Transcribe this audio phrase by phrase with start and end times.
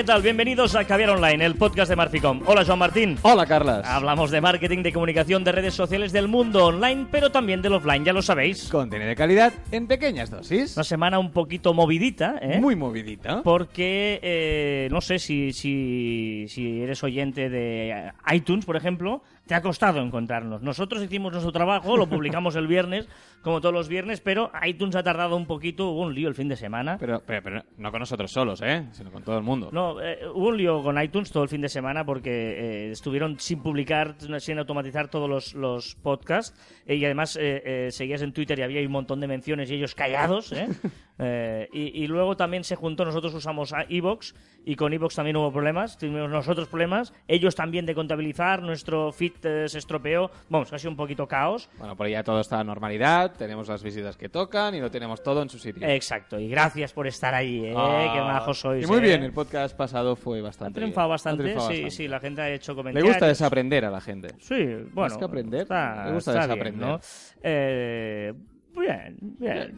[0.00, 0.22] ¿qué tal?
[0.22, 2.40] Bienvenidos a Caviar Online, el podcast de Marficom.
[2.46, 3.18] Hola, Joan Martín.
[3.20, 3.86] Hola, Carlas.
[3.86, 8.02] Hablamos de marketing, de comunicación, de redes sociales del mundo online, pero también del offline,
[8.02, 8.70] ya lo sabéis.
[8.70, 10.74] Contenido de calidad en pequeñas dosis.
[10.74, 12.58] Una semana un poquito movidita, ¿eh?
[12.60, 13.42] Muy movidita.
[13.42, 19.62] Porque, eh, no sé si, si, si eres oyente de iTunes, por ejemplo, te ha
[19.62, 20.62] costado encontrarnos.
[20.62, 23.08] Nosotros hicimos nuestro trabajo, lo publicamos el viernes,
[23.42, 26.46] como todos los viernes, pero iTunes ha tardado un poquito, hubo un lío el fin
[26.46, 26.98] de semana.
[27.00, 28.86] Pero, pero, pero no con nosotros solos, ¿eh?
[28.92, 29.70] Sino con todo el mundo.
[29.72, 33.40] No, eh, hubo un lío con iTunes todo el fin de semana porque eh, estuvieron
[33.40, 38.32] sin publicar, sin automatizar todos los, los podcasts eh, y además eh, eh, seguías en
[38.32, 40.68] Twitter y había un montón de menciones y ellos callados, ¿eh?
[41.22, 45.52] Eh, y, y luego también se juntó, nosotros usamos Evox y con Evox también hubo
[45.52, 50.86] problemas, tuvimos nosotros problemas, ellos también de contabilizar, nuestro feed eh, se estropeó, vamos, casi
[50.88, 51.68] un poquito caos.
[51.78, 54.90] Bueno, por ahí ya todo está a normalidad, tenemos las visitas que tocan y lo
[54.90, 55.86] tenemos todo en su sitio.
[55.86, 57.74] Exacto, y gracias por estar ahí, ¿eh?
[57.76, 58.84] Ah, Qué majos sois.
[58.84, 59.00] Y muy ¿eh?
[59.02, 60.80] bien, el podcast pasado fue Ha bastante.
[60.80, 61.12] triunfado bien.
[61.14, 61.96] bastante, Ha triunfado sí, bastante.
[61.96, 63.08] sí, la gente ha hecho Le comentarios.
[63.12, 64.28] gusta desaprender a la gente.
[64.38, 65.18] Sí, bueno.
[65.18, 66.72] que aprender, está- le gusta desaprender.
[66.72, 67.00] bien, ¿no?
[67.42, 68.32] Eh,
[68.76, 69.74] bien, bien.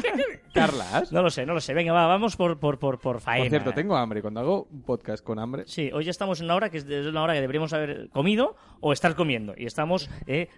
[0.54, 1.10] Carlas.
[1.12, 1.74] No lo sé, no lo sé.
[1.74, 3.44] Venga, va, vamos por, por, por, por faena.
[3.44, 4.22] Por cierto, tengo hambre.
[4.22, 6.84] Cuando hago un podcast con hambre, Sí, hoy ya estamos en una hora que es
[7.06, 9.54] una hora que deberíamos haber comido o estar comiendo.
[9.56, 10.48] Y estamos eh,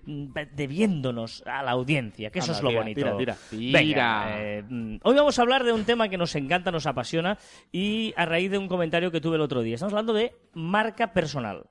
[0.54, 3.16] debiéndonos a la audiencia, que eso Anda, es lo tira, bonito.
[3.16, 3.78] tira, tira.
[3.80, 4.64] Venga, eh,
[5.02, 7.38] hoy vamos a hablar de un tema que nos encanta, nos apasiona
[7.72, 9.74] y a raíz de un comentario que tuve el otro día.
[9.74, 11.64] Estamos hablando de marca personal.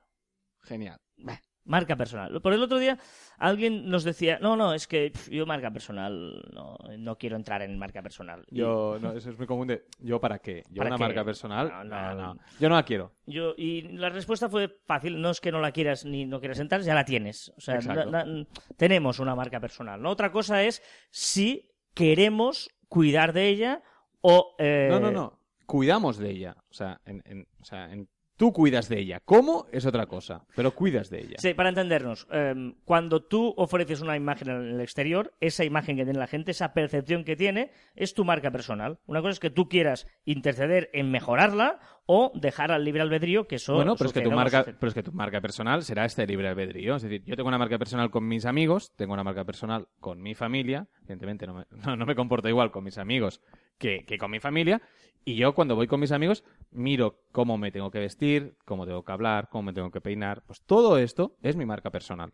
[0.62, 0.98] genial.
[1.18, 2.40] Bah, Marca personal.
[2.40, 2.96] Por el otro día
[3.38, 7.76] alguien nos decía, no, no, es que yo marca personal, no, no quiero entrar en
[7.78, 8.44] marca personal.
[8.50, 9.84] Yo, no, eso es muy común de.
[10.00, 10.62] ¿Yo para qué?
[10.70, 11.02] ¿Yo ¿Para una qué?
[11.04, 11.68] marca personal?
[11.68, 12.38] No, no, no.
[12.60, 13.12] Yo no la quiero.
[13.26, 16.60] yo- y la respuesta fue fácil, no es que no la quieras ni no quieras
[16.60, 17.52] entrar, ya la tienes.
[17.56, 18.10] O sea, Exacto.
[18.10, 20.00] na- na- tenemos una marca personal.
[20.00, 20.10] ¿no?
[20.10, 23.82] Otra cosa es si queremos cuidar de ella
[24.20, 24.54] o...
[24.58, 25.40] eh, No, no, no.
[25.66, 26.56] Cuidamos de ella.
[26.70, 29.20] O sea, en, en- o sea, en- tú cuidas de ella.
[29.24, 29.66] ¿Cómo?
[29.72, 30.44] Es otra cosa.
[30.54, 31.36] Pero cuidas de ella.
[31.38, 36.04] Sí, para entendernos, em, cuando tú ofreces una imagen en el exterior, esa imagen que
[36.04, 38.98] tiene la gente, esa percepción que tiene, es tu marca personal.
[39.06, 43.56] Una cosa es que tú quieras interceder en mejorarla o dejar al libre albedrío que
[43.56, 46.04] eso Bueno, pero es, que tu no marca, pero es que tu marca personal será
[46.04, 46.96] este libre albedrío.
[46.96, 50.22] Es decir, yo tengo una marca personal con mis amigos, tengo una marca personal con
[50.22, 50.86] mi familia.
[51.02, 53.40] Evidentemente no me, no, no me comporto igual con mis amigos
[53.78, 54.82] que, con mi familia.
[55.24, 59.04] Y yo cuando voy con mis amigos miro cómo me tengo que vestir, cómo tengo
[59.04, 60.42] que hablar, cómo me tengo que peinar.
[60.46, 62.32] Pues todo esto es mi marca personal.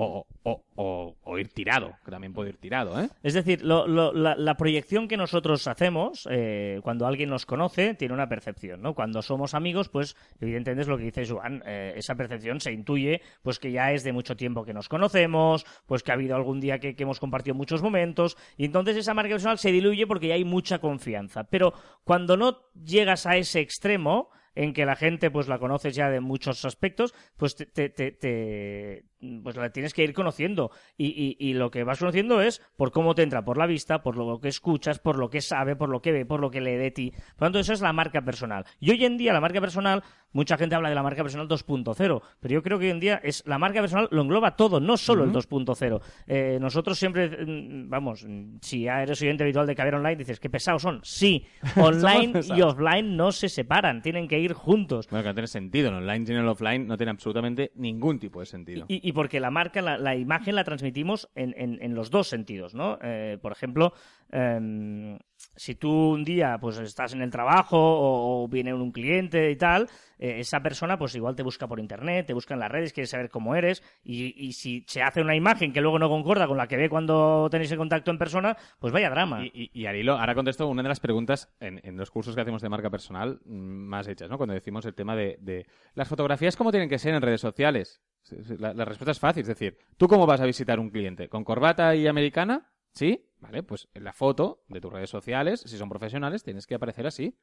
[0.00, 3.08] O, o, o, ir tirado, que también puedo ir tirado, ¿eh?
[3.24, 8.80] Es decir, la, proyección que nosotros hacemos eh, cuando alguien nos conoce tiene una percepción,
[8.80, 8.94] ¿no?
[8.94, 13.22] Cuando somos amigos, pues evidentemente es lo que dice Joan, eh, esa percepción se intuye,
[13.42, 16.60] pues que ya es de mucho tiempo que nos conocemos, pues que ha habido algún
[16.60, 20.34] día que, hemos compartido muchos momentos, y entonces esa marca personal se diluye porque ya
[20.34, 21.42] hay mucha confianza.
[21.50, 21.72] Pero
[22.04, 26.18] cuando no llegas a ese extremo, en que la gente pues la conoces ya de
[26.20, 29.04] muchos aspectos, pues te- te- te-
[29.42, 30.70] pues la tienes que ir conociendo.
[30.96, 34.02] Y, y- y lo que vas conociendo es por cómo te entra, por la vista,
[34.02, 36.60] por lo que escuchas, por lo que sabe, por lo que ve, por lo que
[36.60, 37.10] lee de ti.
[37.10, 38.64] Por lo tanto, eso es la marca personal.
[38.80, 40.02] Y hoy en día la marca personal,
[40.32, 43.20] mucha gente habla de la marca personal 2.0, pero yo creo que hoy en día
[43.22, 46.00] es la marca personal lo engloba todo, no solo el 2.0.
[46.26, 48.26] Eh, nosotros siempre, mm, vamos,
[48.62, 51.00] si ya eres oyente habitual de Caber Online, dices, qué pesados son.
[51.02, 51.46] Sí,
[51.76, 55.08] online y offline no se separan, tienen que ir juntos.
[55.10, 55.88] Bueno, que no tiene sentido.
[55.88, 58.84] En online y en el offline no tiene absolutamente ningún tipo de sentido.
[58.88, 62.28] Y, y porque la marca, la, la imagen la transmitimos en, en- en los dos
[62.28, 62.98] sentidos, ¿no?
[63.02, 63.94] Eh, por ejemplo,
[64.30, 65.18] em,
[65.56, 69.88] si tú un día pues estás en el trabajo o, viene un cliente y tal,
[70.18, 73.06] eh, esa persona pues igual te busca por internet, te busca en las redes, quiere
[73.06, 76.68] saber cómo eres y, si se hace una imagen que luego no concorda con la
[76.68, 79.44] que ve cuando tenéis el contacto en persona, pues vaya drama.
[79.44, 82.68] Y, y, Arilo, ahora contesto una de las preguntas en, los cursos que hacemos de
[82.68, 84.36] marca personal más hechas, ¿no?
[84.36, 88.00] Cuando decimos el tema de, las fotografías, ¿cómo tienen que ser en redes sociales?
[88.58, 91.28] La, la respuesta es fácil, es decir, ¿tú cómo vas a visitar un cliente?
[91.28, 92.70] ¿Con corbata y americana?
[92.92, 93.27] ¿Sí?
[93.40, 97.06] Vale, pues en la foto de tus redes sociales, si son profesionales, tienes que aparecer
[97.06, 97.36] así.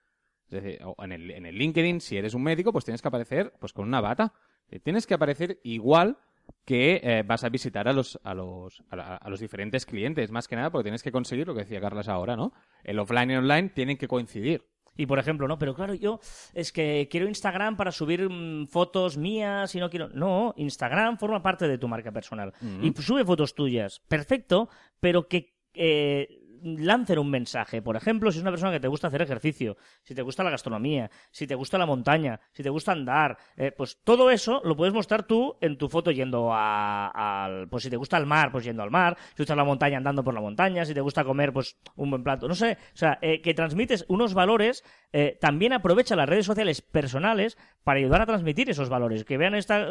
[0.49, 3.07] Es decir, o en el, en el LinkedIn, si eres un médico, pues tienes que
[3.07, 4.33] aparecer pues con una bata.
[4.69, 6.17] Eh, Tienes que aparecer igual
[6.65, 10.29] que eh, vas a visitar a los, a, los, a, la- a los diferentes clientes,
[10.31, 12.53] más que nada porque tienes que conseguir lo que decía Carlas ahora, ¿no?
[12.83, 14.67] El offline y el online tienen que coincidir.
[14.97, 16.19] Y por ejemplo, no, pero claro, yo
[16.53, 20.09] es que quiero Instagram para subir mm, fotos mías y no quiero.
[20.09, 22.53] No, Instagram forma parte de tu marca personal.
[22.81, 24.69] Y sube fotos tuyas, perfecto,
[24.99, 27.81] pero que eh, lancen un mensaje.
[27.81, 30.49] Por ejemplo, si es una persona que te gusta hacer ejercicio, si te gusta la
[30.49, 34.75] gastronomía, si te gusta la montaña, si te gusta andar, eh, pues todo eso lo
[34.75, 37.67] puedes mostrar tú en tu foto yendo al...
[37.69, 39.97] Pues si te gusta el mar, pues yendo al mar, si te gusta la montaña
[39.97, 42.47] andando por la montaña, si te gusta comer, pues un buen plato.
[42.47, 46.81] No sé, o sea, eh, que transmites unos valores, eh, también aprovecha las redes sociales
[46.81, 49.23] personales para ayudar a transmitir esos valores.
[49.23, 49.85] Que vean esta,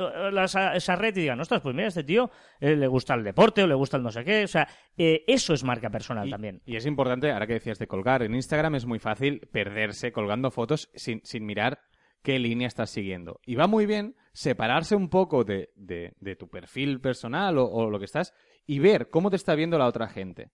[0.75, 3.75] esa red y digan, ostras, pues mira, este tío le gusta el deporte o le
[3.75, 4.45] gusta el no sé qué.
[4.45, 6.54] O sea, eso es marca personal también.
[6.65, 10.51] Y es importante, ahora que decías de colgar, en Instagram es muy fácil perderse colgando
[10.51, 11.81] fotos sin, sin mirar
[12.25, 13.39] qué línea estás siguiendo.
[13.45, 18.07] Y va muy bien separarse un poco de, de, tu perfil personal o, lo que
[18.07, 18.35] estás
[18.67, 20.51] y ver cómo te está viendo la otra gente.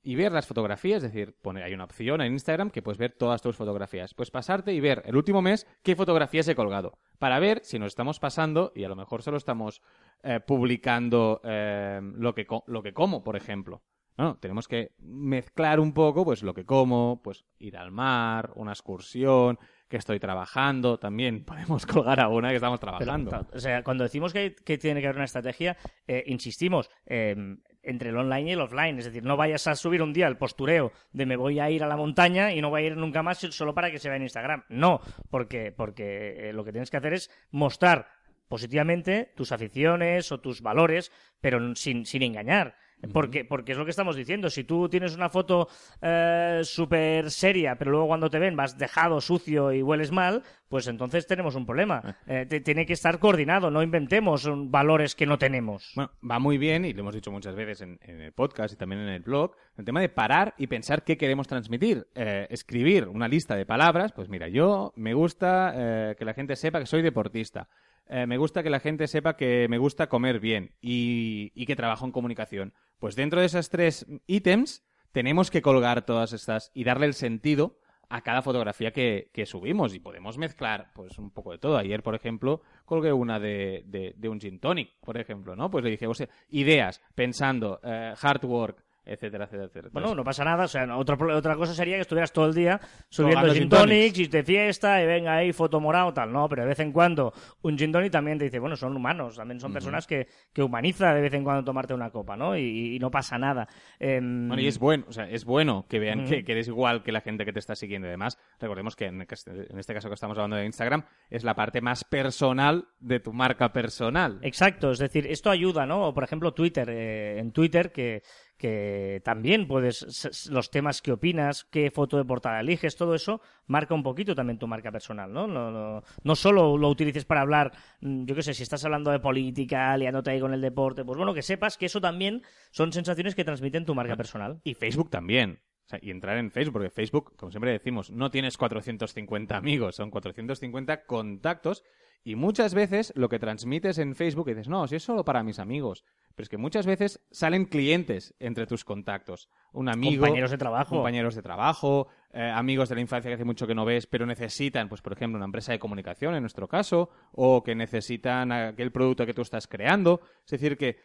[0.00, 3.42] Y ver las fotografías, es decir, hay una opción en Instagram que puedes ver todas
[3.42, 4.14] tus fotografías.
[4.14, 6.98] Pues pasarte y ver el último mes qué fotografías he colgado.
[7.18, 9.82] Para ver si nos estamos pasando y a lo mejor solo estamos
[10.22, 13.82] eh, publicando eh, lo, que, lo que como, por ejemplo.
[14.18, 18.72] No, tenemos que mezclar un poco pues lo que como, pues ir al mar, una
[18.72, 23.46] excursión, que estoy trabajando, también podemos colgar a una que estamos trabajando.
[23.52, 25.76] o sea, cuando decimos que, tiene que haber una estrategia,
[26.06, 28.98] eh, insistimos, em, entre el online y el offline.
[28.98, 31.84] Es decir, no vayas a subir un día el postureo de me voy a ir
[31.84, 34.16] a la montaña y no voy a ir nunca más solo para que se vea
[34.16, 34.64] en Instagram.
[34.68, 35.00] No,
[35.30, 38.08] porque, porque eh, lo que tienes que hacer es mostrar
[38.48, 42.76] positivamente tus aficiones o tus valores, pero sin, sin engañar.
[43.12, 44.50] Porque, porque es lo que estamos diciendo.
[44.50, 45.68] Si tú tienes una foto
[46.02, 50.88] eh, súper seria, pero luego cuando te ven vas dejado, sucio y hueles mal, pues
[50.88, 52.16] entonces tenemos un problema.
[52.26, 52.46] Eh.
[52.50, 55.92] Eh, tiene que estar coordinado, no inventemos valores que no tenemos.
[55.94, 59.02] Bueno, va muy bien, y lo hemos dicho muchas veces en, el podcast y también
[59.02, 62.06] en el blog, el tema de parar y pensar qué queremos transmitir.
[62.14, 66.86] escribir una lista de palabras, pues mira, yo me gusta que la gente sepa que
[66.86, 67.68] soy deportista.
[68.08, 72.04] me gusta que la gente sepa que me gusta comer bien y, y que trabajo
[72.04, 72.72] en comunicación.
[72.98, 77.78] Pues dentro de esos tres ítems tenemos que colgar todas estas y darle el sentido
[78.10, 81.76] a cada fotografía que, subimos y podemos mezclar pues un poco de todo.
[81.76, 83.84] Ayer, por ejemplo, colgué una de,
[84.16, 85.70] de, un gin tonic, por ejemplo, ¿no?
[85.70, 89.90] Pues le dije, o sea, ideas, pensando, eh, hard work, etcétera, etcétera, etcétera.
[89.92, 90.64] Bueno, no pasa nada.
[90.64, 94.26] O sea, otra, otra cosa sería que estuvieras todo el día subiendo gin tonics y
[94.26, 96.32] de fiesta y venga ahí foto morado tal.
[96.32, 97.32] No, pero de vez en cuando
[97.62, 101.14] un gin tonic también te dice, bueno, son humanos, también son personas que, que humaniza
[101.14, 102.56] de vez en cuando tomarte una copa, ¿no?
[102.56, 103.68] Y, no pasa nada.
[104.00, 107.12] Em, bueno, y es bueno, o sea, es bueno que vean que, eres igual que
[107.12, 108.08] la gente que te está siguiendo.
[108.08, 112.02] Además, recordemos que en, este caso que estamos hablando de Instagram es la parte más
[112.04, 114.40] personal de tu marca personal.
[114.42, 116.12] Exacto, es decir, esto ayuda, ¿no?
[116.12, 116.88] Por ejemplo, Twitter.
[116.90, 118.22] Eh, en Twitter que
[118.58, 123.94] que también puedes, los temas que opinas, qué foto de portada eliges, todo eso marca
[123.94, 125.46] un poquito también tu marca personal, ¿no?
[125.46, 129.10] No, no, no solo lo utilices para hablar, mm, yo qué sé, si estás hablando
[129.10, 132.92] de política, liándote ahí con el deporte, pues bueno, que sepas que eso también son
[132.92, 134.60] sensaciones que transmiten tu marca personal.
[134.64, 135.60] Y Facebook también.
[135.86, 139.96] O sea, y entrar en Facebook, porque Facebook, como siempre decimos, no tienes 450 amigos,
[139.96, 141.82] son 450 contactos.
[142.24, 145.58] Y muchas veces lo que transmites en Facebook dices, no, si es solo para mis
[145.58, 146.04] amigos.
[146.38, 149.50] Pero es que muchas veces salen clientes entre tus contactos.
[149.72, 150.20] Un amigo.
[150.20, 150.94] Compañeros de trabajo.
[150.94, 154.24] Compañeros de trabajo, eh, amigos de la infancia que hace mucho que no ves, pero
[154.24, 158.92] necesitan, pues por ejemplo, una empresa de comunicación en nuestro caso, o que necesitan aquel
[158.92, 160.20] producto que tú estás creando.
[160.44, 160.98] Es decir, que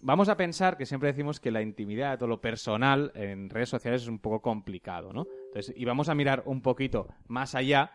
[0.00, 4.02] vamos a pensar que siempre decimos que la intimidad o lo personal en redes sociales
[4.02, 5.24] es un poco complicado, ¿no?
[5.46, 7.92] Entonces, y vamos a mirar un poquito más allá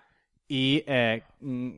[0.47, 1.71] y eh, mm,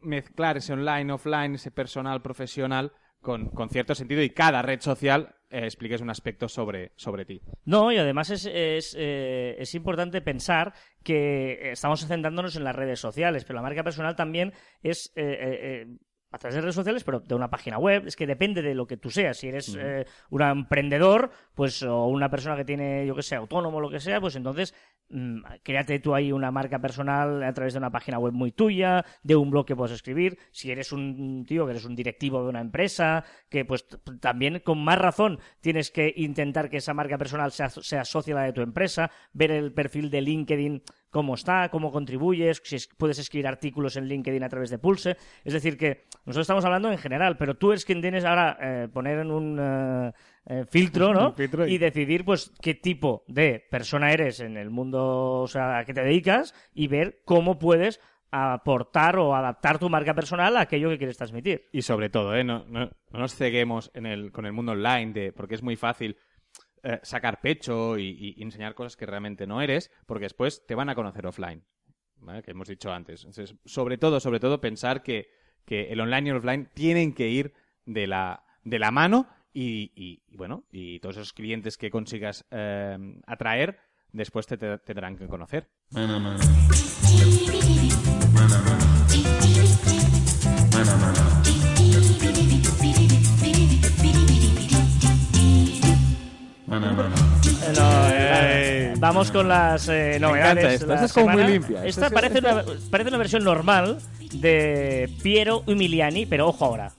[0.00, 2.90] mezclar ese online, offline, ese personal, profesional
[3.24, 7.40] con, cierto sentido y cada red social eh, expliques un aspecto sobre, sobre ti.
[7.64, 13.00] No, y además es, es, eh, es, importante pensar que estamos centrándonos en las redes
[13.00, 14.52] sociales, pero la marca personal también
[14.82, 15.12] es
[16.34, 18.06] a través de redes sociales, pero de una página web.
[18.06, 19.38] Es que depende de lo que tú seas.
[19.38, 23.80] Si eres eh, un emprendedor, pues, o una persona que tiene, yo que sé, autónomo
[23.80, 24.74] lo que sea, pues entonces
[25.10, 29.04] mm, créate tú ahí una marca personal a través de una página web muy tuya,
[29.22, 30.36] de un blog que puedes escribir.
[30.50, 33.86] Si eres un tío que eres un directivo de una empresa, que pues
[34.20, 38.36] también con más razón tienes que intentar que esa marca personal se, se asocie a
[38.36, 40.82] la de tu empresa, ver el perfil de LinkedIn
[41.14, 45.16] cómo está, cómo contribuyes, si puedes escribir artículos en LinkedIn a través de Pulse.
[45.44, 48.88] Es decir, que nosotros estamos hablando en general, pero tú eres quien tienes ahora eh,
[48.92, 50.12] poner en un eh,
[50.46, 51.32] eh, filtro, ¿no?
[51.68, 51.78] y...
[51.78, 56.02] decidir, pues, qué tipo de persona eres en el mundo, o sea, a qué te
[56.02, 58.00] dedicas y ver cómo puedes
[58.32, 61.68] aportar o adaptar tu marca personal a aquello que quieres transmitir.
[61.70, 62.42] Y sobre todo, ¿eh?
[62.42, 66.16] no, no, nos ceguemos en el, con el mundo online, de, porque es muy fácil
[66.84, 70.94] eh, sacar pecho y, enseñar cosas que realmente no eres, porque después te van a
[70.94, 71.64] conocer offline,
[72.44, 73.24] que hemos dicho antes.
[73.24, 75.28] Entonces, sobre todo, sobre todo, pensar que,
[75.66, 77.54] el online y el offline tienen que ir
[77.86, 82.44] de la, de la mano y, y- y, bueno, y todos esos clientes que consigas
[82.50, 83.78] eh, atraer,
[84.12, 85.68] después te, te tendrán que conocer.
[96.80, 100.74] No, eh, vamos con las eh, novedades.
[100.74, 101.50] esto, de la esta es como muy semana.
[101.52, 101.84] limpia.
[101.84, 103.98] Esta parece, una, parece una versión normal
[104.32, 106.90] de Piero Umiliani, pero ojo ahora.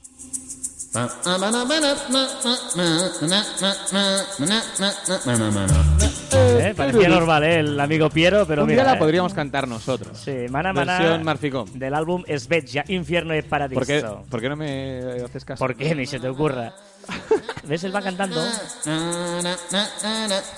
[6.32, 8.84] Eh, parecía normal, eh, el amigo Piero, pero Un mira.
[8.84, 9.00] día la eh.
[9.00, 10.17] podríamos cantar nosotros.
[10.17, 11.70] Sí, Mana Mana Versión Marficom.
[11.74, 13.79] del álbum Svetja, Infierno y Paradiso.
[13.79, 15.60] ¿Por qué, por qué no me haces caso?
[15.60, 15.94] ¿Por qué?
[15.96, 16.74] Ni se te ocurra.
[17.67, 17.83] ¿Ves?
[17.83, 18.41] Él va cantando.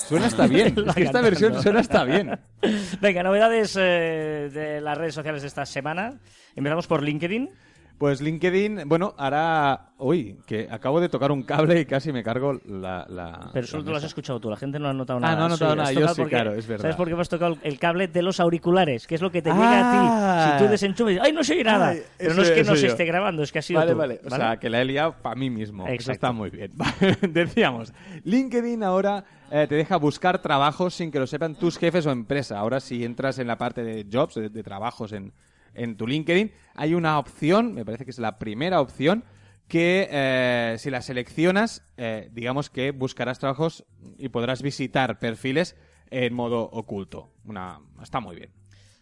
[0.07, 0.75] Suena hasta bien.
[0.87, 2.39] Es que esta versión suena hasta bien.
[3.01, 6.19] Venga, novedades eh, de las redes sociales de esta semana.
[6.55, 7.49] Empezamos por LinkedIn.
[7.97, 9.85] Pues LinkedIn, bueno, hará...
[9.97, 13.07] Uy, que acabo de tocar un cable y casi me cargo la...
[13.09, 15.21] la Pero solo la tú lo has escuchado tú, la gente no ha notado Ah,
[15.21, 15.35] nada.
[15.37, 16.83] no ha notado Sí, nada, yo sí, porque- claro, es verdad.
[16.83, 19.07] ¿Sabes por qué hemos tocado el cable de los auriculares?
[19.07, 19.55] Que es lo que te Ah.
[19.55, 20.57] llega a ti.
[20.59, 21.87] Si tú desenchufes, ¡ay, no se oye nada!
[21.89, 23.79] Ay, Pero no eso- es que no eso se esté grabando, es que ha sido
[23.79, 24.21] Vale, tú, vale.
[24.23, 25.85] O sea, que la he liado para mí mismo.
[25.85, 26.11] Eso Exacto.
[26.11, 26.73] está muy bien.
[27.33, 32.11] Decíamos, LinkedIn ahora eh, te deja buscar trabajos sin que lo sepan tus jefes o
[32.11, 32.59] empresa.
[32.59, 35.33] Ahora, si entras en la parte de jobs, de, de trabajos en,
[35.77, 39.23] en tu LinkedIn, hay una opción, me parece que es la primera opción,
[39.67, 43.85] que eh, si la seleccionas, eh, digamos que buscarás trabajos
[44.17, 45.75] y podrás visitar perfiles
[46.09, 47.33] en modo oculto.
[47.45, 48.51] Una, está muy bien.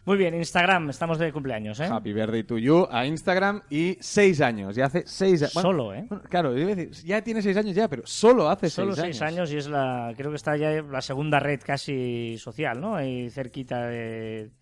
[0.04, 1.88] Muy bien, Instagram, estamos de cumpleaños, ¿eh?
[1.90, 4.76] Happy birthday to you a Instagram y seis años.
[4.76, 5.52] Ya hace seis años.
[5.52, 6.06] Solo, ¿eh?
[6.28, 9.16] claro, yo iba a decir, ya tiene seis años ya, pero solo hace Solo seis,
[9.16, 12.94] seis años y es la, creo que está ya la segunda red casi social, ¿no?
[12.94, 14.52] Ahí cerquita de,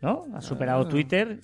[0.00, 0.26] ¿no?
[0.34, 1.40] Ha superado Twitter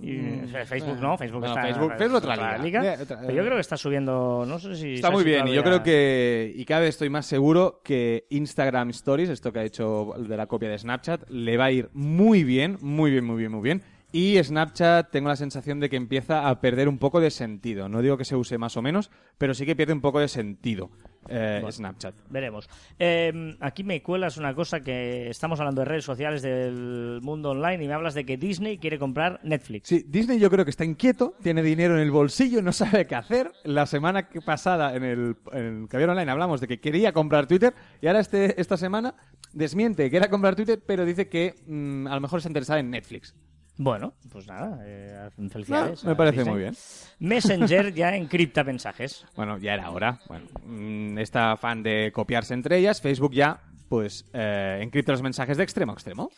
[0.00, 0.98] y o sea, Facebook.
[1.00, 1.18] ¿no?
[1.18, 2.94] Facebook está Facebook- en Facebook otra liga.
[2.94, 5.52] Eh, otra- Pero yo creo que está subiendo, no sé si Está muy bien y
[5.52, 9.64] yo creo que, y cada vez estoy más seguro que Instagram Stories, esto que ha
[9.64, 13.36] hecho de la copia de Snapchat, le va a ir muy bien, muy bien, muy
[13.38, 13.82] bien, muy bien.
[14.12, 17.88] Y Snapchat tengo la sensación de que empieza a perder un poco de sentido.
[17.88, 20.26] No digo que se use más o menos, pero sí que pierde un poco de
[20.26, 20.90] sentido
[21.28, 22.14] eh, Snapchat.
[22.28, 22.68] Veremos.
[22.98, 27.84] Eh, aquí me cuelas una cosa que estamos hablando de redes sociales del mundo online
[27.84, 29.88] y me hablas de que Disney quiere comprar Netflix.
[29.88, 33.14] Sí, Disney yo creo que está inquieto, tiene dinero en el bolsillo, no sabe qué
[33.14, 33.52] hacer.
[33.64, 37.46] La semana que pasada en el, en el Caviar Online hablamos de que quería comprar
[37.46, 39.14] Twitter y ahora este, esta semana
[39.52, 42.90] desmiente que era comprar Twitter, pero dice que mm, a lo mejor está interesada en
[42.90, 43.34] Netflix.
[43.82, 46.04] Bueno, pues nada, eh, felicidades.
[46.04, 46.76] Ah, me parece muy bien.
[47.18, 49.24] Messenger ya encripta mensajes.
[49.36, 50.20] Bueno, ya era hora.
[50.28, 53.58] Bueno, mm, esta fan de copiarse entre ellas, Facebook ya
[53.88, 56.30] pues eh, encripta los mensajes de extremo a extremo.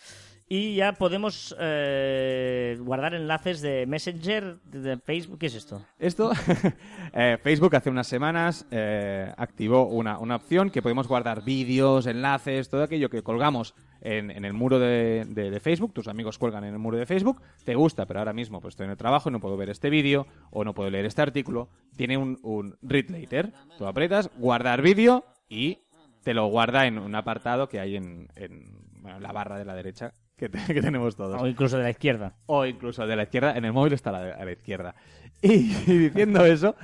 [0.49, 5.39] Y ya podemos eh, guardar enlaces de Messenger, de Facebook.
[5.39, 5.83] ¿Qué es esto?
[5.99, 6.31] Esto,
[7.15, 12.69] eh, Facebook hace unas semanas eh, activó una, una opción que podemos guardar vídeos, enlaces,
[12.69, 15.95] todo aquello que colgamos en, en el muro de, de- Facebook.
[15.95, 17.41] Tus amigos cuelgan en el muro de Facebook.
[17.65, 19.89] Te gusta, pero ahora mismo pues estoy en el trabajo y no puedo ver este
[19.89, 21.71] vídeo o no puedo leer este artículo.
[21.97, 23.53] Tiene un, un read later.
[23.79, 25.79] Tú apretas, guardar vídeo y
[26.25, 28.77] te lo guarda en un apartado que hay en, en
[29.21, 32.33] la barra de la derecha que, te- que tenemos todos O incluso de la izquierda.
[32.47, 33.57] o incluso de la izquierda.
[33.57, 34.95] En el móvil está a la, a la izquierda.
[35.41, 35.53] Y,
[35.87, 36.75] y diciendo eso,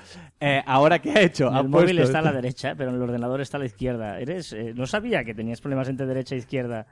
[0.41, 3.03] eh, ahora que ha hecho, En el móvil está a la derecha, pero en el
[3.03, 4.19] ordenador está a la izquierda.
[4.21, 6.87] Eres, eh, no sabía que tenías problemas entre derecha e izquierda.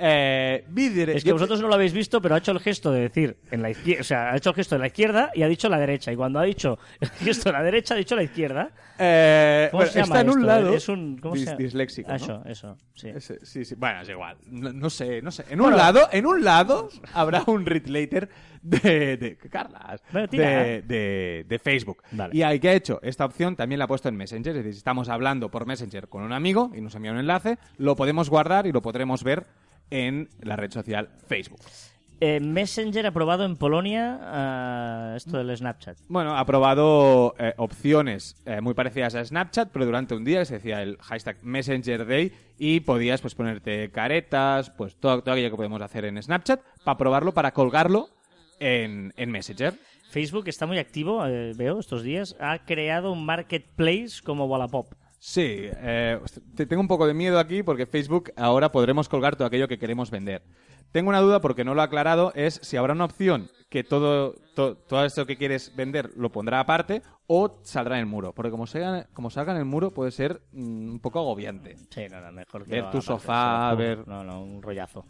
[0.00, 0.64] Eh,
[1.08, 3.62] Es que vosotros no lo habéis visto, pero ha hecho el gesto de decir en
[3.62, 5.78] la izquierda, o sea, ha hecho el gesto de la izquierda y ha dicho la
[5.78, 6.12] derecha.
[6.12, 8.70] Y cuando ha dicho el gesto de la derecha, ha dicho la izquierda.
[8.98, 10.72] eh, ¿Cómo bueno, se llama está en un lado.
[10.74, 11.56] Es un ¿cómo se dis- llama?
[11.58, 12.10] disléxico.
[12.12, 12.24] Ah, ¿no?
[12.24, 13.36] Eso, eso, sí.
[13.42, 13.74] Sí, sí.
[13.76, 14.36] Bueno, es igual.
[14.46, 15.44] No, no sé, no sé.
[15.50, 18.28] En un lado, en un lado habrá un read later
[18.62, 22.02] de, de Carlas, Bueno, de, de- de Facebook.
[22.32, 24.50] Y ahí que ha hecho esta opción también la ha puesto en Messenger.
[24.52, 27.58] Es decir, si estamos hablando por Messenger con un amigo y nos envía un enlace,
[27.78, 29.46] lo podemos guardar y lo podremos ver
[29.90, 31.60] en la red social Facebook.
[32.20, 35.98] Eh, Messenger aprobado en Polonia ah, esto del Snapchat.
[36.08, 40.54] Bueno, ha probado eh, opciones eh, muy parecidas a Snapchat, pero durante un día se
[40.54, 45.56] decía el hashtag Messenger Day y podías pues ponerte caretas, pues todo, todo aquello que
[45.56, 48.08] podemos hacer en Snapchat para probarlo, para colgarlo
[48.58, 49.74] en, en Messenger.
[50.10, 52.34] Facebook está muy activo, eh, veo, estos días.
[52.40, 54.92] Ha creado un marketplace como Wallapop.
[55.18, 56.18] Sí, eh,
[56.54, 59.78] te- tengo un poco de miedo aquí porque Facebook ahora podremos colgar todo aquello que
[59.78, 60.42] queremos vender.
[60.92, 64.34] Tengo una duda porque no lo ha aclarado, es si habrá una opción que todo,
[64.54, 68.32] to- todo esto que quieres vender lo pondrá aparte o saldrá en el muro.
[68.32, 71.76] Porque como, sea, como salga en el muro puede ser mm, un poco agobiante.
[71.90, 75.04] Sí, no, no, mejor que Ver tu sofá, ver- No, no, un rollazo.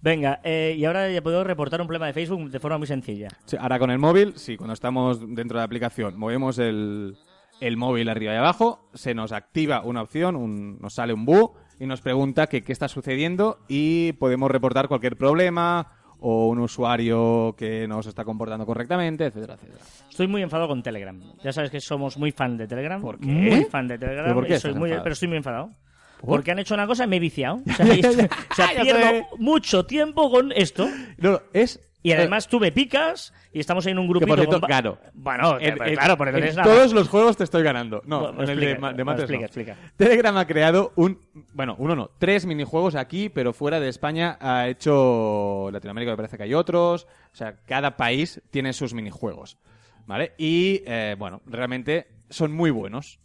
[0.00, 3.28] Venga, eh, y ahora ya puedo reportar un problema de Facebook de forma muy sencilla.
[3.46, 7.16] Sí, ahora con el móvil, sí, cuando estamos dentro de la aplicación, movemos el,
[7.60, 11.52] el móvil arriba y abajo, se nos activa una opción, un- nos sale un bu
[11.80, 15.88] y nos pregunta que qué está sucediendo y podemos reportar cualquier problema
[16.20, 19.84] o un usuario que no se está comportando correctamente, etcétera, etcétera.
[20.08, 21.20] Estoy muy enfadado con Telegram.
[21.42, 23.00] Ya sabes que somos muy fan de Telegram.
[23.00, 23.26] ¿Por qué?
[23.26, 24.24] Muy fan de Telegram.
[24.24, 25.70] ¿Pero por qué soy muy- pero estoy muy enfadado.
[26.20, 26.28] ¿Por?
[26.36, 27.56] Porque han hecho una cosa y me he viciado.
[27.66, 30.88] O sea, o pierdo mucho tiempo con esto.
[31.18, 31.80] No, es...
[32.04, 34.28] Y además tú me picas y estamos en un Que grupito.
[34.28, 34.98] por cierto, con- gano.
[35.14, 36.62] Bueno, En- pero en- claro, no en nada.
[36.62, 38.02] todos los juegos te estoy ganando.
[38.04, 39.46] No, Bueno, en el de, de mates explica, no.
[39.46, 39.76] explica.
[39.96, 41.18] Telegram ha creado un...
[41.54, 45.70] Bueno, uno no, tres minijuegos aquí, pero fuera de España ha hecho...
[45.72, 47.06] Latinoamérica me parece que hay otros.
[47.32, 49.56] O sea, cada país tiene sus minijuegos.
[50.06, 50.34] ¿Vale?
[50.36, 53.18] Y, eh, bueno, realmente son muy buenos.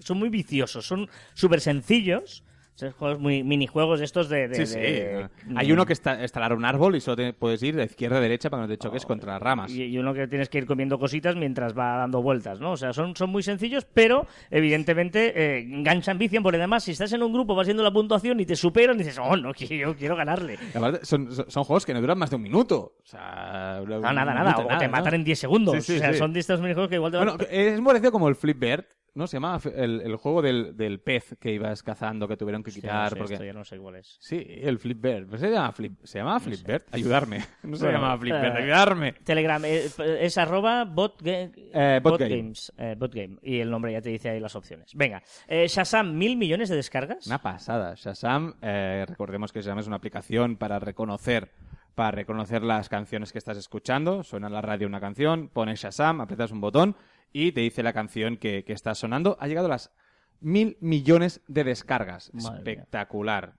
[0.00, 2.42] Son muy viciosos, son súper sencillos.
[2.78, 4.46] Son juegos muy, minijuegos estos de.
[4.46, 4.78] de- Sí, sí.
[4.78, 8.18] de- Hay uno que está instalar un árbol y solo te puedes ir de izquierda
[8.18, 9.72] a derecha para que no te choques contra las ramas.
[9.72, 12.70] Y, y uno que tienes que ir comiendo cositas mientras va dando vueltas, ¿no?
[12.70, 17.12] O sea, son, son muy sencillos, pero evidentemente eh, enganchan, vician, porque además si estás
[17.12, 19.96] en un grupo vas viendo la puntuación y te superan y dices, oh, no, yo
[19.96, 20.56] quiero ganarle.
[20.74, 22.94] Aparte, son, son- son juegos que no duran más de un minuto.
[23.02, 25.74] O sea, No, nada, nada, o te matan en 10 segundos.
[25.84, 28.12] Sí, sí, o sea, son de estos minijuegos que igual te van Bueno, es parecido
[28.12, 28.84] como el Flipbird,
[29.18, 29.26] ¿no?
[29.26, 32.82] Se llama el, el juego del, del pez que ibas cazando, que tuvieron que Hostia,
[32.82, 33.02] quitar.
[33.04, 33.34] no sé, porque...
[33.34, 34.16] esto ya no sé cuál es.
[34.20, 35.26] Sí, el Flipbird.
[35.28, 35.92] Pues se llama, Flip...
[36.04, 36.82] ¿Se Flipbird?
[36.92, 37.44] Ayudarme.
[37.64, 39.12] No se Bueno, llama Flipbird, eh, ayudarme.
[39.24, 39.88] Telegram eh,
[40.20, 43.36] es arroba botga- Eh, botgames, eh, botgame.
[43.42, 44.92] Y el nombre ya te dice ahí las opciones.
[44.94, 47.26] Venga, eh, Shazam, mil millones de descargas.
[47.26, 47.94] Una pasada.
[47.96, 51.50] Shazam, recordemos que Shazam es una aplicación para reconocer
[51.94, 54.22] para reconocer las canciones que estás escuchando.
[54.22, 56.94] Suena en la radio una canción, pones Shazam, aprietas un botón
[57.32, 59.36] y te dice la canción que, que está sonando.
[59.40, 59.92] Ha llegado a las
[60.40, 62.30] mil millones de descargas.
[62.32, 62.58] Madre mía.
[62.58, 63.54] Espectacular.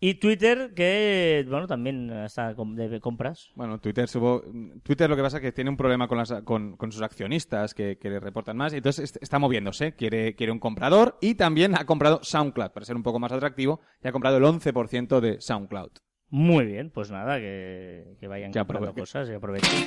[0.00, 3.48] Y Twitter, que bueno, también está de compras.
[3.56, 4.44] Bueno, Twitter subo...
[4.84, 7.74] Twitter lo que pasa es que tiene un problema con, las, con, con sus accionistas
[7.74, 8.72] que, que le reportan más.
[8.72, 9.96] y Entonces est- está moviéndose.
[9.96, 13.80] Quiere, quiere un comprador y también ha comprado SoundCloud para ser un poco más atractivo
[14.00, 15.90] y ha comprado el 11% de SoundCloud.
[16.30, 19.84] Muy bien, pues nada, que, que vayan comprando cosas y aprovechen.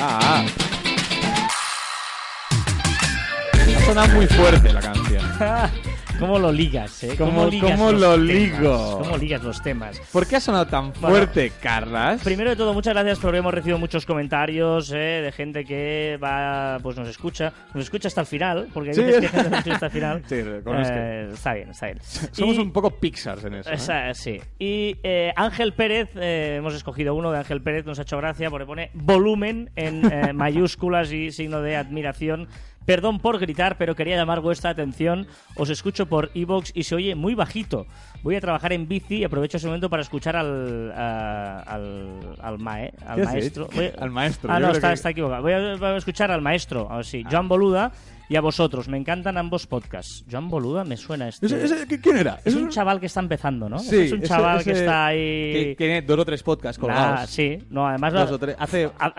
[0.00, 1.57] Ah, Ha
[3.88, 5.22] sonado muy fuerte la canción.
[6.18, 7.14] ¿Cómo lo ligas, eh?
[7.16, 8.26] ¿Cómo- ligas cómo los lo temas?
[8.26, 8.98] ligo?
[8.98, 10.00] ¿Cómo ligas los temas?
[10.12, 12.20] ¿Por qué ha sonado tan Bueno, fuerte, Carlas?
[12.24, 16.78] Primero de todo, muchas gracias porque hemos recibido muchos comentarios eh, de gente que va,
[16.82, 19.02] pues nos escucha, nos escucha hasta el final, porque hay Sí.
[19.02, 20.22] veces que gente nos escucha hasta el final.
[20.28, 20.34] Sí.
[20.34, 21.98] Eh, está bien, está bien.
[22.32, 23.70] Somos Y- un poco Pixars en eso.
[23.70, 23.74] ¿eh?
[23.74, 24.40] Esa- sí.
[24.58, 28.50] Y eh, Ángel Pérez, eh, hemos escogido uno de Ángel Pérez, nos ha hecho gracia
[28.50, 30.02] porque pone volumen en
[30.36, 32.48] mayúsculas y signo de admiración.
[32.88, 35.26] Perdón por gritar, pero quería llamar vuestra atención.
[35.56, 37.86] Os escucho por Evox y se oye muy bajito.
[38.22, 42.58] Voy a trabajar en bici y aprovecho ese momento para escuchar al, a- al, al,
[42.58, 43.68] mae- al ¿Qué has maestro.
[43.74, 45.42] Voy- Al maestro, Ah, no, está, que- está equivocado.
[45.42, 47.24] Voy a, voy a escuchar al maestro, a ver si.
[47.30, 47.92] Joan Boluda
[48.30, 48.88] y a vosotros.
[48.88, 50.24] Me encantan ambos podcasts.
[50.30, 51.46] Joan Boluda me suena este.
[51.46, 52.40] ¿Ese- ese- ¿Quién era?
[52.44, 53.78] Es un chaval que está empezando, ¿no?
[53.78, 55.74] Sí, es un ese- chaval que está ahí.
[55.78, 57.30] tiene dos o tres podcasts colgados.
[57.30, 58.12] sí, no, además.
[58.12, 58.56] Dos o tres.
[58.58, 58.90] Hace...
[58.98, 59.14] a-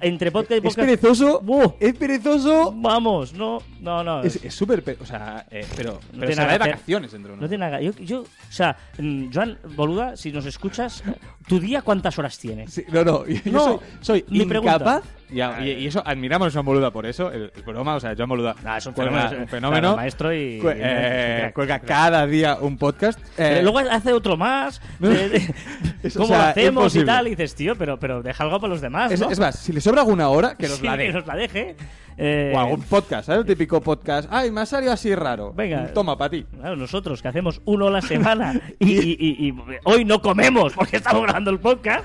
[0.00, 0.78] entre podcast y Es podcast.
[0.78, 1.40] perezoso.
[1.42, 1.74] ¡Buh!
[1.78, 2.72] Es perezoso.
[2.76, 4.22] Vamos, no, no, no.
[4.22, 4.82] Es es súper...
[4.82, 7.48] pe- O sea, eh, pero, pero se va de vacaciones dentro de No uno.
[7.48, 7.80] tiene nada.
[7.80, 11.02] Yo, yo, o sea, mm, Joan Boluda, si nos escuchas,
[11.46, 12.68] ¿tu día cuántas horas tiene?
[12.68, 15.02] Sí, no, no, yo No, soy, soy pregunta.
[15.30, 17.32] Y, a- y- y eso, admiramos a Joan Boluda por eso.
[17.32, 18.54] El, el broma, o sea, Joan Boluda.
[18.64, 19.80] Ah, es un fenómeno, un fenómeno.
[19.80, 23.18] claro, maestro y- y- eh, cuelga cada día un podcast.
[23.38, 24.80] Eh, luego hace otro más.
[25.00, 25.54] de- de-
[26.02, 27.26] Es- o ¿Cómo sea, lo hacemos y tal?
[27.26, 29.10] Y dices, tío, pero, pero deja algo para los demás.
[29.10, 29.30] es, ¿no?
[29.30, 31.06] es más, si le sobra alguna hora, que nos Sí, la dé.
[31.08, 31.76] que nos la deje.
[32.18, 33.40] Eh, O algún podcast, ¿sabes?
[33.40, 34.26] El típico podcast.
[34.32, 35.52] Ay, me ha salido así raro.
[35.52, 35.92] Venga.
[35.92, 36.46] Toma, para ti.
[36.58, 40.72] Claro, nosotros que hacemos uno a la semana y, y- y- y hoy no comemos
[40.72, 42.04] porque estamos grabando el podcast,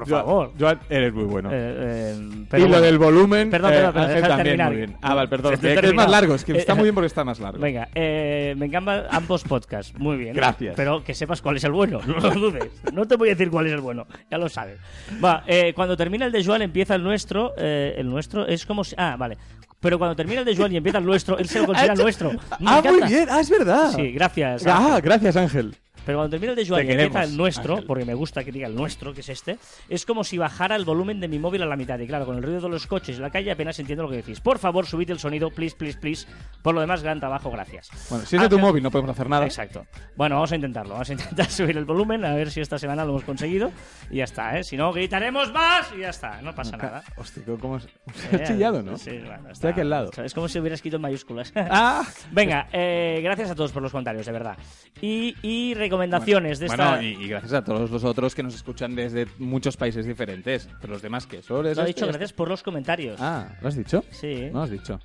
[0.00, 0.52] por Joan- favor.
[0.58, 1.48] Joan, eres muy bueno.
[1.52, 2.14] Eh,
[2.52, 4.68] eh, y lo del volumen, Perdón, eh, perdón, perdón, Ángel también terminar.
[4.68, 4.96] muy bien.
[5.00, 5.54] Ah, vale, perdón.
[5.56, 7.58] Que, que es más largo, es que está muy bien porque está más largo.
[7.60, 10.34] Venga, eh, me encantan ambos podcasts, muy bien.
[10.34, 10.74] Gracias.
[10.76, 12.70] Pero que sepas cuál es el bueno, no lo dudes.
[12.92, 14.78] No te voy a decir cuál es el bueno, ya lo sabes.
[15.24, 18.94] Va, cuando termina el de Joan empieza el nuestro, el nuestro es como si...
[18.98, 19.38] Ah, vale.
[19.78, 21.96] Pero cuando termina el de Joan y empieza el nuestro, él se lo considera Ah,
[22.02, 22.32] nuestro.
[22.32, 23.28] Me ah, muy bien.
[23.30, 23.92] Ah, es verdad.
[23.94, 24.66] Sí, gracias.
[24.66, 25.76] Ah, gracias, Ángel.
[26.06, 27.86] Pero cuando termina el de Joan y empieza el nuestro, Ángel.
[27.86, 30.84] porque me gusta que diga el nuestro, que es este, es como si bajara el
[30.84, 31.98] volumen de mi móvil a la mitad.
[31.98, 34.16] Y claro, con el ruido de los coches y la calle apenas entiendo lo que
[34.16, 34.40] decís.
[34.40, 36.26] Por favor, subid el sonido, please, please, please.
[36.62, 37.90] Por lo demás, gran trabajo, gracias.
[38.08, 39.44] Bueno, si es de tu móvil no podemos hacer nada.
[39.44, 39.84] Exacto.
[40.14, 40.92] Bueno, vamos a intentarlo.
[40.92, 43.72] Vamos a intentar subir el volumen, a ver si esta semana lo hemos conseguido.
[44.08, 44.62] Y ya está, ¿eh?
[44.62, 46.40] Si no, gritaremos más y ya está.
[46.40, 47.02] No pasa nada.
[47.16, 47.88] Hostia, ¿cómo es?
[48.32, 48.96] Eh, chillado, ¿no?
[48.96, 50.10] Sí, bueno, Estoy aquí al lado.
[50.24, 51.52] Es como si hubiera escrito en mayúsculas.
[51.56, 52.04] Ah.
[52.30, 54.56] Venga, eh, gracias a todos por los comentarios, de verdad.
[55.00, 56.90] Y, y recomendaciones de esta...
[56.96, 60.68] Bueno, y, y gracias a todos los otros que nos escuchan desde muchos países diferentes.
[60.80, 61.42] Pero los demás, ¿qué?
[61.42, 62.00] ¿Solo es Lo he este?
[62.00, 63.20] dicho, gracias por los comentarios.
[63.20, 64.04] Ah, ¿lo has dicho?
[64.10, 64.48] Sí.
[64.52, 65.00] No lo has dicho.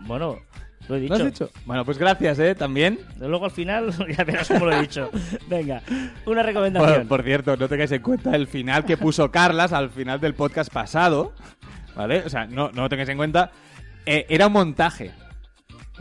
[0.00, 0.38] Bueno,
[0.88, 1.14] lo he dicho.
[1.14, 1.50] ¿Lo has dicho?
[1.64, 2.54] Bueno, pues gracias, ¿eh?
[2.54, 2.98] También.
[3.20, 5.10] Luego al final, ya verás cómo lo he dicho.
[5.48, 5.82] Venga,
[6.26, 7.08] una Por, recomendación.
[7.08, 10.72] por cierto, no tengáis en cuenta el final que puso Carlas al final del podcast
[10.72, 11.32] pasado,
[11.94, 12.22] ¿vale?
[12.24, 13.50] O sea, no, no lo tengáis en cuenta.
[14.04, 15.12] Eh, era un montaje.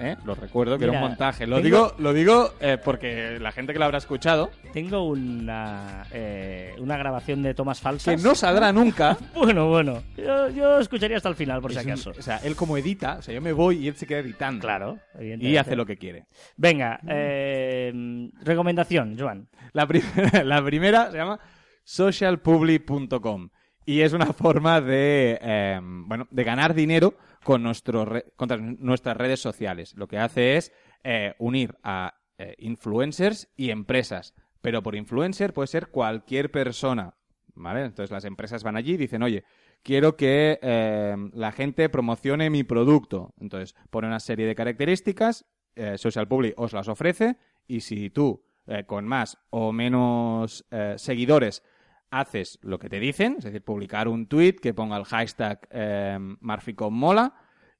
[0.01, 0.17] ¿Eh?
[0.25, 1.45] Lo recuerdo que era un montaje.
[1.47, 6.05] Lo tengo- digo, lo digo eh, porque la gente que lo habrá escuchado, Tengo una,
[6.11, 8.15] eh, una grabación de tomas falsas.
[8.15, 9.17] que no saldrá nunca.
[9.33, 10.01] Bueno, bueno.
[10.17, 12.11] Yo, yo escucharía hasta el final, por si un- acaso.
[12.17, 14.61] o sea, él como edita, o sea, yo me voy y él se queda editando.
[14.61, 16.25] Claro, Y hace lo que quiere.
[16.57, 17.91] Venga, eh,
[18.43, 19.47] recomendación, Joan.
[19.73, 20.03] La, pri-
[20.43, 21.39] la primera se llama
[21.83, 23.49] socialpublic.com
[23.85, 29.17] y es una forma de, eh, bueno, de ganar dinero con nuestro re- contra nuestras
[29.17, 29.93] redes sociales.
[29.95, 30.71] Lo que hace es
[31.03, 34.33] eh, unir a eh, influencers y empresas.
[34.61, 37.15] Pero por influencer puede ser cualquier persona.
[37.53, 37.81] ¿Vale?
[37.81, 39.43] Entonces las empresas van allí y dicen, oye,
[39.83, 43.33] quiero que eh, la gente promocione mi producto.
[43.39, 48.43] Entonces pone una serie de características, eh, Social Public os las ofrece y si tú
[48.67, 51.63] eh, con más o menos seguidores
[52.11, 56.17] haces lo que te dicen, es decir, publicar un tweet que ponga el hashtag eh,
[56.41, 57.33] Marficommola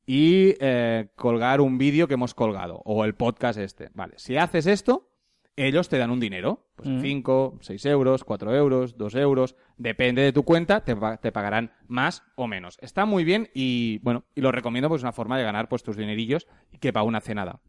[0.05, 3.89] y eh, colgar un vídeo que hemos colgado o el podcast este.
[3.93, 5.09] Vale, si haces esto,
[5.57, 7.01] ellos te dan un dinero, pues Mm.
[7.01, 12.23] 5, 6 euros, 4 euros, 2 euros, depende de tu cuenta, te, te pagarán más
[12.35, 12.77] o menos.
[12.81, 15.83] Está muy bien y bueno, y lo recomiendo pues es una forma de ganar pues
[15.83, 17.59] tus dinerillos y que para una cenada.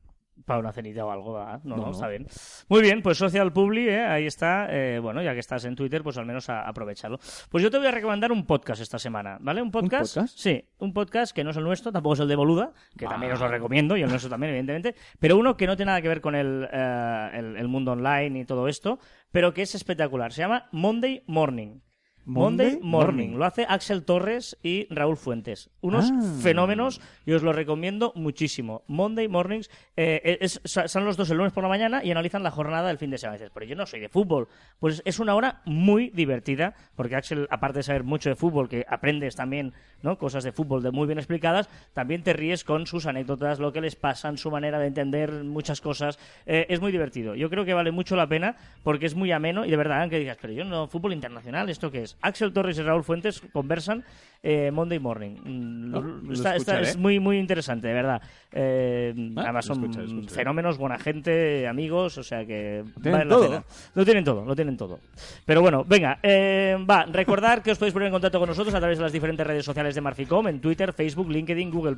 [0.47, 1.61] Para una cenita o algo, ¿verdad?
[1.63, 2.27] No, no, No, está bien.
[2.69, 4.03] Muy bien, pues Social Publi, ¿eh?
[4.05, 4.67] ahí está.
[4.71, 7.19] Eh, bueno, ya que estás en Twitter, pues al menos a- aprovecharlo.
[7.51, 9.63] Pues yo te voy a recomendar un podcast esta semana, ¿vale?
[9.63, 10.15] ¿Un podcast?
[10.17, 10.37] podcast?
[10.39, 13.31] Sí, un podcast que no es el nuestro, tampoco es el de Boluda, que también
[13.33, 13.35] Ah.
[13.37, 16.09] os lo recomiendo, y el nuestro también, evidentemente, pero uno que no tiene nada que
[16.09, 18.99] ver con el, eh, el, el mundo online y todo esto,
[19.31, 20.33] pero que es espectacular.
[20.33, 21.79] Se llama Monday Morning.
[22.25, 23.17] Monday, Monday Morning.
[23.27, 23.39] Morning.
[23.39, 25.71] Lo hace Axel Torres y Raúl Fuentes.
[25.81, 26.21] Unos Ah.
[26.41, 28.83] fenómenos y os lo recomiendo muchísimo.
[28.87, 32.43] Monday Mornings eh, es- sa- son los dos el lunes por la mañana y analizan
[32.43, 33.37] la jornada del fin de semana.
[33.37, 34.49] Y dices, pero yo no soy de fútbol.
[34.79, 38.85] Pues es una hora muy divertida porque Axel, aparte de saber mucho de fútbol, que
[38.89, 40.19] aprendes también ¿no?
[40.19, 43.81] cosas de fútbol de muy bien explicadas, también te ríes con sus anécdotas, lo que
[43.81, 46.19] les pasan, su manera de entender muchas cosas.
[46.47, 47.35] Eh, es muy divertido.
[47.37, 50.19] Yo creo que vale mucho la pena porque es muy ameno y de verdad, aunque
[50.19, 52.12] digas, pero yo no, fútbol internacional, ¿esto qué es?
[52.21, 54.05] Axel Torres y Raúl Fuentes conversan
[54.45, 55.37] eh, Monday Morning.
[55.45, 56.83] Mm, Oh, lo- lo está- está- escucharé.
[56.89, 58.21] es muy, muy interesante, de verdad.
[58.51, 60.29] Eh, además lo son escucharé.
[60.29, 63.49] fenómenos, buena gente, amigos, o sea que tienen vale la todo.
[63.49, 63.65] pena.
[63.95, 64.99] Lo tienen todo, lo tienen todo.
[65.47, 68.81] Pero bueno, venga, eh, va, recordar que os podéis poner en contacto con nosotros a
[68.81, 71.97] través de las diferentes redes sociales de Marficom, en Twitter, Facebook, LinkedIn, Google+,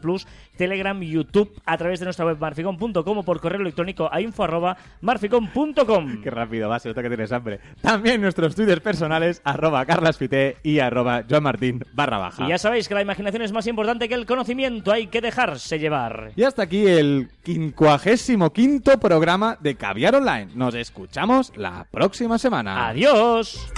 [0.58, 4.76] Telegram, YouTube, a través de nuestra web marficom.com o por correo electrónico a info arroba
[5.00, 6.20] marficom.com.
[6.22, 7.60] Qué rápido va, se nota que tienes hambre.
[7.80, 12.44] También nuestros twitters personales, arroba carlasfite y arroba joanmartin barra baja.
[12.44, 15.78] Y ya sabéis que la imaginación es más importante que el conocimiento, hay que dejarse
[15.78, 16.32] llevar.
[16.36, 20.48] Y hasta aquí el quincuagésimo quinto programa de Caviar Online.
[20.54, 22.88] Nos escuchamos la próxima semana.
[22.88, 23.72] Adiós.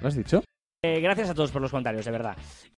[0.00, 0.42] ¿Lo has dicho?
[0.82, 2.36] Eh, gracias a todos por los comentarios, de verdad.